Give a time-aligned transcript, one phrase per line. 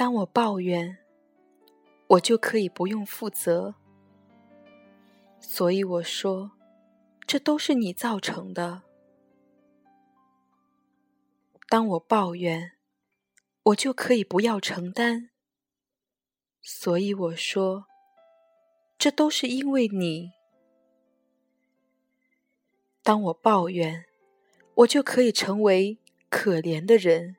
[0.00, 0.96] 当我抱怨，
[2.06, 3.74] 我就可以不用负责。
[5.38, 6.52] 所以我说，
[7.26, 8.80] 这都是你造成的。
[11.68, 12.72] 当我抱怨，
[13.64, 15.28] 我就可以不要承担。
[16.62, 17.84] 所以我说，
[18.96, 20.32] 这都是因为你。
[23.02, 24.06] 当我抱怨，
[24.76, 25.98] 我就可以成为
[26.30, 27.36] 可怜的人。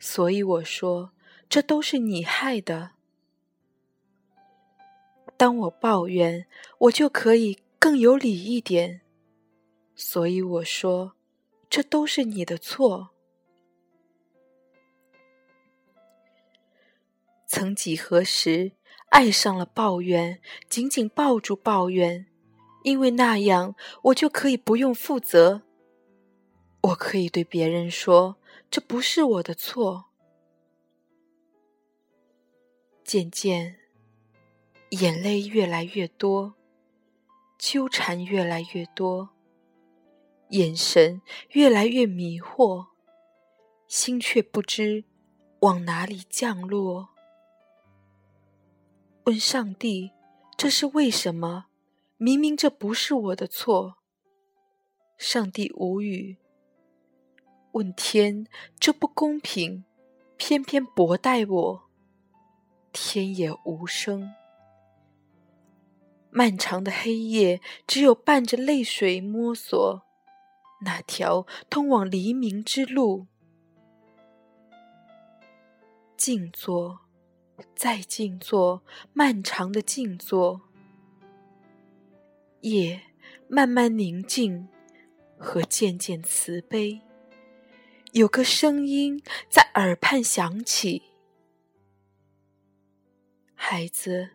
[0.00, 1.12] 所以我说。
[1.50, 2.92] 这都是你害的。
[5.36, 6.46] 当我抱怨，
[6.78, 9.00] 我就可以更有理一点。
[9.96, 11.16] 所以我说，
[11.68, 13.10] 这都是你的错。
[17.48, 18.70] 曾几何时，
[19.08, 22.26] 爱上了抱怨，紧紧抱住抱怨，
[22.84, 23.74] 因为那样
[24.04, 25.62] 我就可以不用负责。
[26.82, 28.36] 我可以对别人说，
[28.70, 30.09] 这不是我的错。
[33.12, 33.76] 渐渐，
[34.90, 36.54] 眼泪越来越多，
[37.58, 39.30] 纠缠越来越多，
[40.50, 42.86] 眼神越来越迷惑，
[43.88, 45.02] 心却不知
[45.62, 47.08] 往哪里降落。
[49.24, 50.12] 问上帝，
[50.56, 51.66] 这是为什么？
[52.16, 53.96] 明明这不是我的错。
[55.18, 56.36] 上帝无语。
[57.72, 58.46] 问天，
[58.78, 59.84] 这不公平，
[60.36, 61.89] 偏偏薄待我。
[62.92, 64.32] 天也无声，
[66.30, 70.02] 漫长的黑夜，只有伴着泪水摸索
[70.82, 73.26] 那条通往黎明之路。
[76.16, 77.00] 静坐，
[77.74, 80.60] 再静坐，漫长的静坐。
[82.60, 83.00] 夜
[83.48, 84.68] 慢慢宁静
[85.38, 87.00] 和渐渐慈悲，
[88.12, 91.09] 有个声音在耳畔响起。
[93.62, 94.30] 孩子，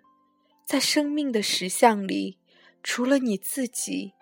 [0.66, 2.38] 在生命的石像里，
[2.84, 4.14] 除了你自己，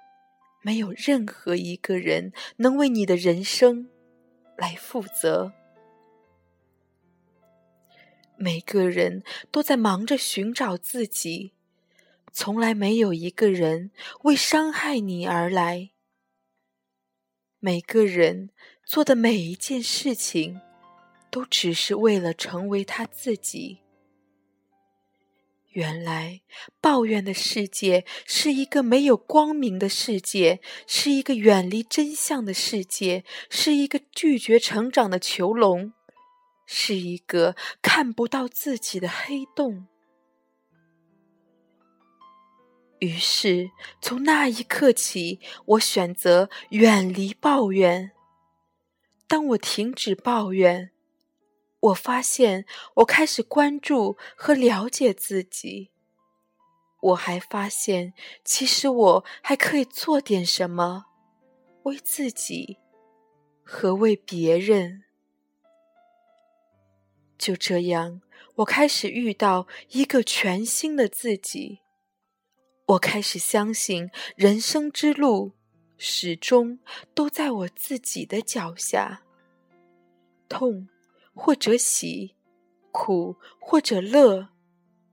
[0.61, 3.89] 没有任何一个人能为你的人生
[4.57, 5.53] 来负责。
[8.37, 11.51] 每个人都在忙着寻找自己，
[12.31, 13.91] 从来没有一个人
[14.23, 15.91] 为伤害你而来。
[17.59, 18.49] 每个人
[18.85, 20.61] 做的每一件事情，
[21.29, 23.82] 都只是为了成为他自己。
[25.73, 26.41] 原来，
[26.79, 35.93] 抱怨的世界是一个没有光明的世界，是一个远离真相的世界，是一个拒绝成长的囚笼，
[36.65, 39.87] 是一个看不到自己的黑洞。
[42.99, 48.11] 于是，从那一刻起，我选择远离抱怨。
[49.27, 50.92] 当我停止抱怨。
[51.83, 55.89] 我发现，我开始关注和了解自己。
[57.01, 58.13] 我还发现，
[58.45, 61.07] 其实我还可以做点什么，
[61.83, 62.77] 为自己
[63.63, 65.03] 和为别人。
[67.37, 68.21] 就这样，
[68.55, 71.79] 我开始遇到一个全新的自己。
[72.85, 75.51] 我开始相信，人生之路
[75.97, 76.79] 始终
[77.13, 79.23] 都在我自己的脚下。
[80.47, 80.87] 痛。
[81.33, 82.35] 或者喜，
[82.91, 84.49] 苦或者乐，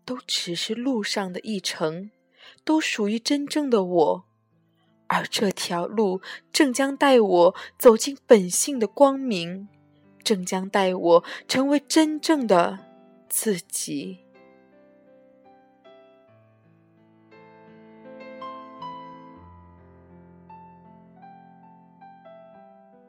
[0.04, 2.10] 都只是路上的一程，
[2.64, 4.24] 都属于真正的我，
[5.06, 6.20] 而这条路
[6.52, 9.68] 正将带我走进本性的光明，
[10.22, 12.78] 正将带我成为真正的
[13.28, 14.18] 自己。